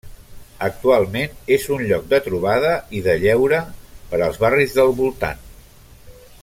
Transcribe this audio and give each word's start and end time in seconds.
Actualment 0.67 1.35
és 1.57 1.67
un 1.75 1.83
lloc 1.91 2.07
de 2.13 2.21
trobada 2.29 2.73
i 3.01 3.03
de 3.09 3.15
lleure 3.25 3.61
per 4.15 4.23
als 4.29 4.43
barris 4.47 4.75
del 4.79 4.95
voltant. 5.03 5.49